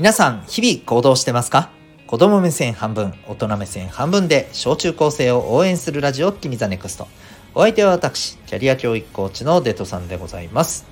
[0.00, 1.68] 皆さん、日々行動してますか？
[2.06, 7.06] 子供目線半分、大人目線半分で小中高生を応援するラジオ、君ザネクスト。
[7.54, 10.86] お相手は私、キャリア教育コーチのデトさんでございます。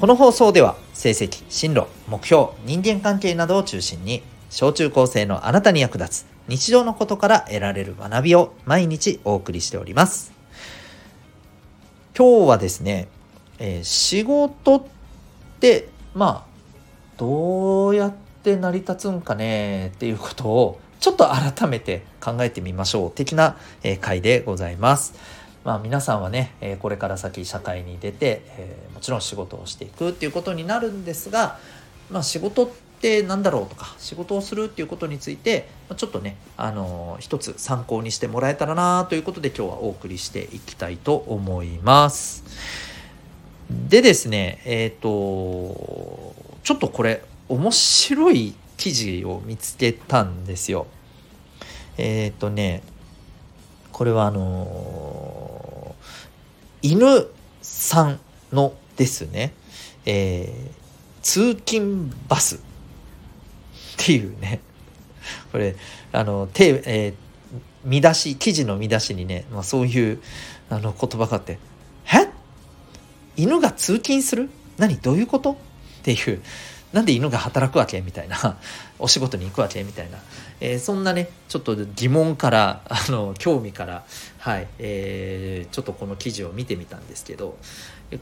[0.00, 10.32] この放送では、成績、進路、目標、人間関係などを中心に、小中高生のあなたに役立つ日常のことから得られる学びを毎日お送りしております。
[12.16, 13.08] 今日はですね、
[13.58, 14.82] えー、仕事っ
[15.60, 16.56] てまあ
[17.18, 25.14] どうやって成り立つんかねっていうことをちょっと改めて考えてみましょう的な、え、回でございます。
[25.64, 31.58] まあ、皆さんはね、え、これから先社会に出て、え、もちろん仕事をしていくっていうことになるんですが、
[32.10, 32.68] まあ、仕事っ
[33.00, 42.44] て何だろうとか仕事をするっていうことについてちょっとね、あのー、一つ参考にしてもらえたらなということで今日はお送りしていきたいと思います。
[43.70, 50.86] でですねえっ、ー、とちょっとこれ面白い記事を見つけたんですよ。
[51.98, 52.82] えっ、ー、とね
[53.92, 57.28] これはあのー、犬
[57.62, 58.20] さん
[58.52, 59.52] のですね、
[60.04, 60.70] えー、
[61.22, 62.58] 通勤バスっ
[63.96, 64.60] ていうね
[65.50, 65.76] これ
[66.12, 67.14] あの手、えー、
[67.84, 70.20] 見出し記事の見出しにね、まあ、そういう
[70.68, 71.58] あの言葉があって
[72.12, 72.28] 「え？
[73.36, 74.50] 犬が通勤する？
[74.76, 74.96] 何？
[74.98, 75.56] どういうこと?」っ
[76.02, 76.42] ていう
[76.96, 78.56] なんで犬が働くわけみたいな
[78.98, 80.16] お仕事に行くわけみたいな、
[80.60, 84.02] えー、そんなねちょっと疑問から あの興味から
[84.38, 87.58] はい、えー、ちょっとこの記事を見てみたんですけど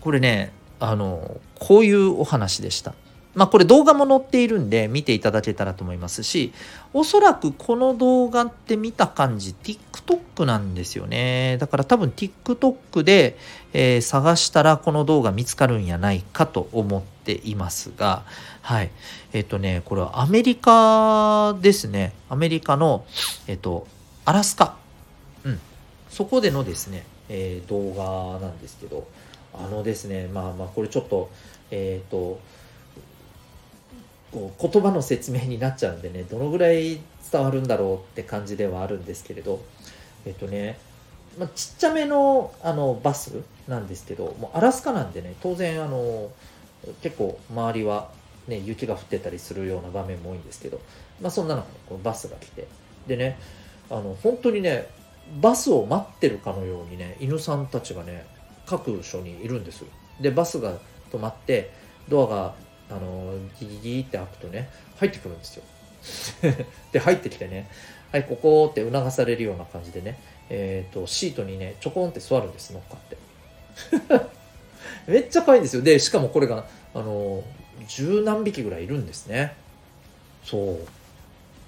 [0.01, 2.95] これねあのこういうお話でした。
[3.35, 6.53] まあこれ動画も載っているんで見ていただけたらと思いますし、
[6.93, 11.59] おそらくこの動画って見た感じ TikTok なんですよね。
[11.59, 13.37] だから多分 TikTok で、
[13.73, 18.25] えー、探したらこの動画見つかるんやないかと思っていますが、
[18.63, 18.91] はい。
[19.33, 22.13] えっ、ー、とね、これはアメリカですね。
[22.29, 23.05] アメリカの、
[23.47, 23.87] えっ、ー、と、
[24.25, 24.77] アラスカ。
[25.45, 25.61] うん。
[26.09, 29.07] そこでのですね、え動画なんですけど、
[29.53, 31.31] あのですね、まあまあこれちょっと、
[31.71, 32.41] えっ、と、
[34.35, 36.99] こう言葉の説明になっちゃうんでねどのぐらい
[37.31, 39.63] 伝わるんだろうって感じではあるんですけれど。
[40.27, 40.79] えっとね、
[41.39, 46.31] まあ、ちっちゃめのあのバスなんですけどもうアラスカなんでね当然あの
[47.03, 48.11] 結構周りは、
[48.49, 50.81] ね、雪が降ってたりするような場面も多いんですけど、
[51.21, 52.67] まあ、そんな中このバスが来て。
[53.07, 53.39] でね
[53.91, 54.89] あの本当にね
[55.43, 58.27] バスを待ってるかのようにね犬さんたちがね
[58.67, 59.85] 各所にいるんです
[60.21, 60.73] でバスが
[61.13, 61.71] 止まって
[62.09, 62.55] ドアが
[62.91, 65.63] あのギギギって開くとね入ってくるんですよ。
[66.93, 67.69] で入ってきてね
[68.13, 70.19] はいここって促されるような感じでね
[70.51, 73.17] えっ、ー、とシートにねちょこんって座るんです乗っかって。
[75.11, 75.83] めっちゃ可愛いんですよ。
[75.83, 77.43] でしかもこれがあの
[77.89, 79.55] 十何匹ぐらいいるんですね。
[80.45, 80.79] そう。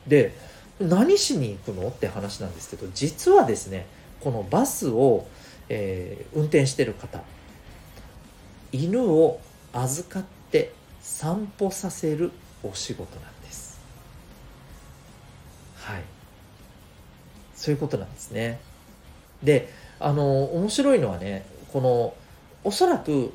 [0.07, 0.35] で
[0.79, 3.87] 何しに行くのって話なんですけど実はですね
[4.21, 5.27] このバスを、
[5.69, 7.23] えー、運転してる方
[8.73, 9.41] 犬を
[9.73, 10.73] 預かって
[11.07, 12.33] 散歩させる
[12.65, 13.81] お仕事なんです。
[15.77, 16.03] はい。
[17.55, 18.59] そういうことなんですね。
[19.43, 22.15] であの面白いのはねこの
[22.65, 23.33] おそらく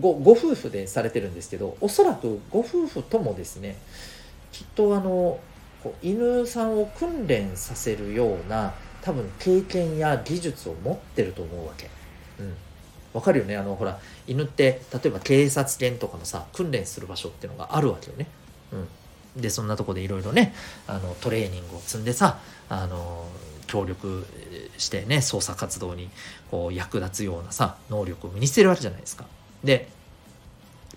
[0.00, 3.76] ごご夫婦でされてるんですけどおそらくご夫婦ともですね
[4.50, 5.38] きっとあの
[5.82, 8.72] こう犬さんを訓練させるような
[9.02, 11.90] 多分経験や技術を持ってると思うわけ。
[12.40, 12.54] うん。
[13.12, 18.26] わかるよねあのほら犬って例えば警察犬とかのさ訓練する場所っていうのがあるわけよね。
[18.72, 20.54] うん、でそんなとこでいろいろね
[20.86, 23.26] あのトレーニングを積んでさあの
[23.66, 24.26] 協力
[24.78, 26.08] してね捜査活動に
[26.50, 29.26] こう役立つようなさ能力を身につけるわけじゃないですか。
[29.62, 29.88] で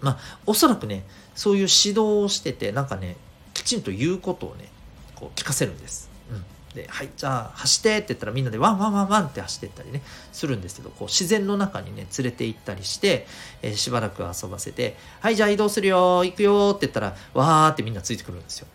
[0.01, 1.03] まあおそらくね
[1.35, 3.17] そういう指導をしててなんかね
[3.53, 4.69] きちんと言うことをね
[5.15, 6.14] こう聞かせるんです。
[6.75, 13.25] で「はいじゃあ走って」って言ったらみんなでワンワンワンワンって走ってったりねするんですけどこう自然の中にね連れて行ったりして、
[13.63, 18.67] えー、しばらく遊ばせて「はいじゃあ移動するよ行くよ」って言ったらわーってみんなついてくるんですよ。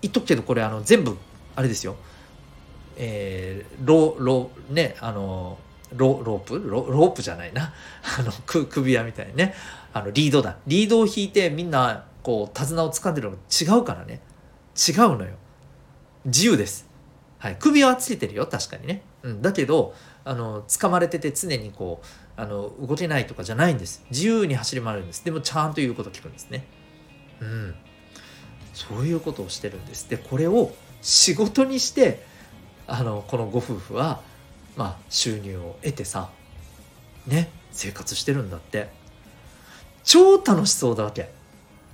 [0.00, 1.18] 言っとくけどこれあの全部
[1.54, 1.96] あれですよ。
[2.96, 5.58] えー、ロロねあの
[5.94, 6.58] ロロープ？
[6.58, 7.72] ロロープじゃないな。
[8.18, 9.54] あの首輪みたいにね。
[9.92, 10.56] あのリードだ。
[10.66, 14.20] リードを引いてみんなこう手綱を掴んでるのが違うからね。
[14.76, 15.32] 違うのよ。
[16.26, 16.85] 自由です。
[17.46, 19.94] はい、首はつけてるよ確かにね、うん、だけど
[20.24, 22.06] あの掴まれてて常にこう
[22.40, 24.04] あの動けないとかじゃないんです。
[24.10, 25.24] 自由に走り回るんです。
[25.24, 26.66] でもちゃんと言うこと聞くんですね。
[27.40, 27.74] うん。
[28.74, 30.10] そういうことをしてるんです。
[30.10, 30.72] でこれを
[31.02, 32.26] 仕事にして
[32.88, 34.22] あのこのご夫婦は
[34.76, 36.30] まあ収入を得てさ
[37.28, 38.88] ね生活してるんだって。
[40.02, 41.30] 超楽しそうだわけ。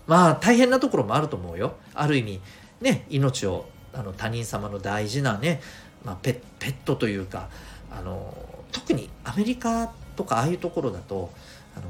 [0.06, 1.74] まあ大変なところもあると思うよ。
[1.92, 2.40] ある意味
[2.80, 5.60] ね命をあの他人様の大事なね、
[6.04, 7.48] まあ、ペペットというか
[7.90, 8.34] あの
[8.72, 11.30] 特にアメリカとかああいうところだと
[11.76, 11.86] あの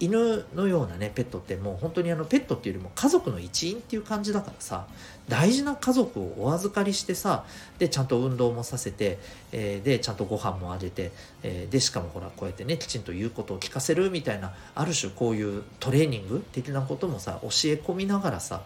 [0.00, 4.86] 犬のようなねペットってもう本当にあのペットっていうよりも家族の一員っていう感じだからさ
[5.28, 7.44] 大事な家族をお預かりしてさ
[7.78, 9.18] でちゃんと運動もさせて、
[9.52, 11.10] えー、でちゃんとご飯もあげて、
[11.42, 18.62] えー、でしかもほらこうやってねきちんと言うことを聞かせるみたいなある種こういうトレーニング的なこともさ教え込みながらさ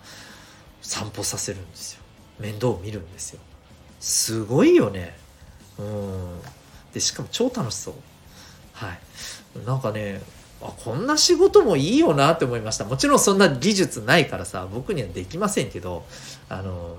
[0.83, 2.02] 散歩させるんですよ。
[2.39, 3.41] 面倒を見るんですよ。
[4.01, 5.17] すごいよね。
[5.79, 6.41] うん。
[6.93, 7.95] でしかも超楽しそう。
[8.73, 8.99] はい。
[9.67, 10.21] なんかね
[10.63, 12.85] あこんな仕事もいいよなって思いました。
[12.85, 16.05] もちろんそんな技術ないからさ僕にはできませんけど
[16.49, 16.97] あの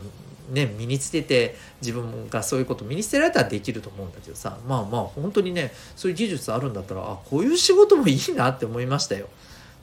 [0.50, 9.30] ね身につけて自分がそういうこと身につけられたらできると思うんだけどさまあまあ本当にねそういう技術あるんだったらあこういう仕事もいいなって思いましたよ。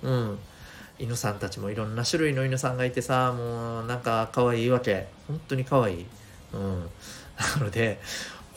[0.03, 0.39] うん。
[1.01, 5.09] 犬さんたちもいろんな種類の犬さんがいてさもうなんか可愛いわけ。
[5.27, 6.07] 本当に可愛い。
[6.53, 6.91] うん。
[7.59, 7.99] なので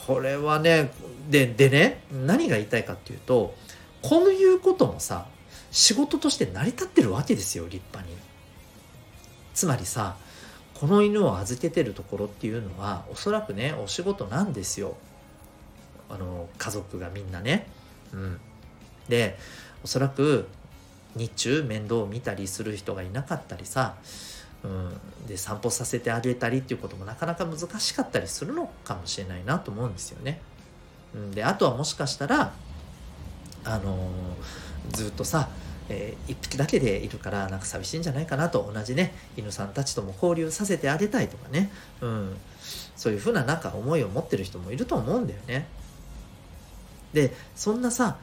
[0.05, 0.91] これはね
[1.29, 3.55] ででね何が言いたいかっていうと
[4.01, 5.25] こういうこともさ
[5.71, 8.15] 仕事として成り立ってるわけですよ立派に。
[9.53, 10.17] つまりさ
[10.73, 14.97] この犬を預けてるところっていうのはおそらくねお仕事なんですよ。
[16.09, 17.67] あの家族がみんなね。
[18.11, 18.39] うん、
[19.07, 19.39] で
[19.83, 20.47] おそらく
[21.15, 23.95] 日中面倒を見たりする人がいなかったりさ、
[24.63, 30.42] うん、で散歩させてあげたりっていうこともなかなか難しかったりするのかもしれないなと思うんですよね。
[31.13, 32.54] うん、であとはもしかしたら
[33.65, 35.50] あのー、ずっとさ、
[35.89, 41.71] えー、一匹だけでいるからなんか寂しいんじゃないかなと同じね犬さんたちとも交流させてあげたいとかね、
[42.01, 42.38] うん、
[42.95, 45.68] そういうふうななんか思いを持ってる人もいると思うんだよね。
[47.13, 48.18] でそんなさ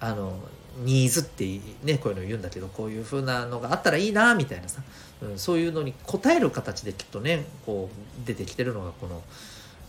[0.00, 0.38] あの
[0.78, 1.44] ニーズって
[1.84, 4.82] ねこういうの言うんだけどこういう風なのがあったらいいなみたいなさ、
[5.22, 9.22] うん、そういうのに応える形できっとねこう出てきてるのがこの、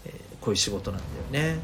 [0.06, 1.02] えー、こういう仕事なん
[1.32, 1.60] だよね。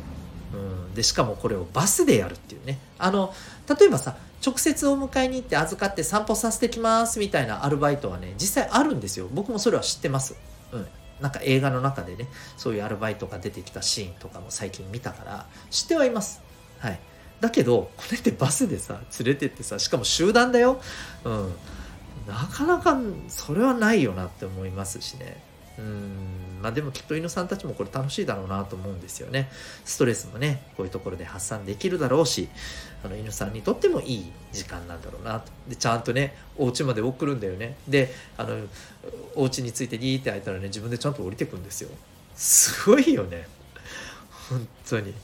[0.53, 0.57] う
[0.91, 2.77] ん、でしかもこれをバスでやるっていうね。
[2.97, 3.33] あの
[3.79, 9.27] 例えばさ直接お迎えに行って預かって散歩させてきますみたいなアルバイトはね実際あるんですよ。
[9.31, 10.35] 僕もそれは知ってます、
[10.73, 10.87] うん、
[11.21, 12.27] なんか映画の中でね
[12.57, 16.41] そういうアルバイトが出てきたシーンとかも最近見たから知ってはいます。
[16.79, 16.99] はい。
[17.41, 20.79] だけどこれってバスでさ連れてってさしかも集団だよ。
[21.25, 21.53] うん。
[22.27, 22.97] なかなか
[23.27, 25.41] それはないよなって思いますしね。
[25.79, 26.61] うん。
[26.61, 29.49] まあでもきっと犬さんたちもこれ楽しいだろうなと思うんですよね。
[29.83, 32.47] ストレスもねこういうところで発散できるだろうし
[33.03, 35.51] あの犬さんにとってもいい時間なんだろうなと。
[35.67, 37.75] でちゃんとねお家まで送るんだよね。
[37.87, 38.55] であの
[39.35, 41.89] お家についてギーって開いたらね自分でちゃんと降りてくんですよ。
[42.35, 43.47] すごいよね。
[44.47, 45.15] 本当に。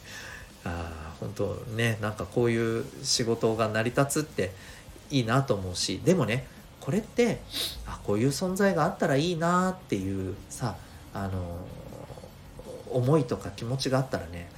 [0.68, 4.52] あ本当ねなんかこういう仕事が成り立つって
[5.10, 6.46] いいなと思うしでもね
[6.80, 7.40] これって
[7.86, 10.78] あこういう存在があったらいいなっていうさ
[11.14, 11.68] あの
[12.90, 14.50] 思いとか気持ちがあったらね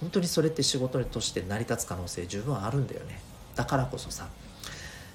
[0.00, 3.20] 本当にそれって仕事として成り立つ可能性十分あるんだよね
[3.54, 4.28] だからこそさ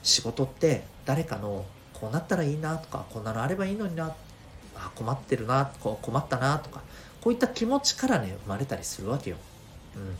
[0.03, 4.13] 仕事って誰かのこうなったらいいなとかこんなのあればいいのにな
[4.75, 6.81] あ困ってるなこう困ったなとか
[7.21, 9.37] こういった気持ちからね生まれたりするわけよ。
[9.95, 10.15] うん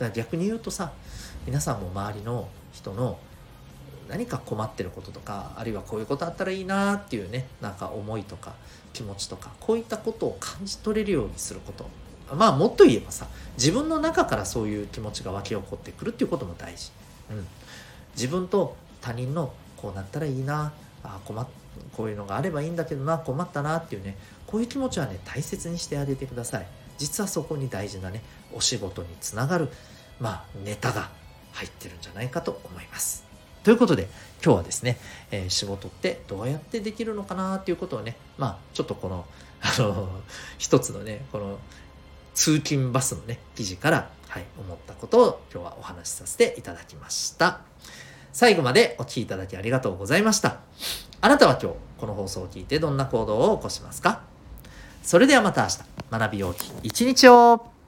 [0.00, 0.92] から逆に言うとさ
[1.46, 3.18] 皆さんも周りの人の
[4.08, 8.54] 何か困ってることとかあるいはこういうことあったらいいなっていうねなんか思いとか
[8.92, 11.88] 気持ちとかこういったことを感じ取れるようにすること。
[12.34, 13.26] まあもっと言えばさ
[13.56, 16.92] 自分の中からそういう気持ちが湧き起こってくるっていうことも大事、
[17.28, 17.46] うん、
[18.14, 21.48] 自分と他人のこうなったらいいなあ困っ
[21.96, 24.16] こういうのがあればいいんだけどな困ったなっていうね
[24.46, 26.66] こういう気持ちはね大切にしてあげてください。
[27.00, 29.68] 実はそこに大事なねお仕事につながる
[30.20, 31.08] まあネタが
[31.52, 33.24] 入ってるんじゃないかと思います。
[33.64, 34.08] ということで
[34.44, 34.98] 今日はですね、
[35.30, 39.24] えー、仕事ってどうやってできるのかなっていうことをねまあちょっとこの
[39.62, 40.08] あの
[40.58, 41.58] 一つのねこの
[42.34, 47.60] 通勤バスのね記事から、はい、思ったことを今日はお話しさせていただきました。
[48.32, 50.58] 最後までお聴きいただきありがとうございました。
[51.20, 54.29] あなたは今日この放送を聞いてどんな行動を起こしますか？
[55.02, 55.78] それではまた明日。
[56.10, 57.79] 学びようき一日を。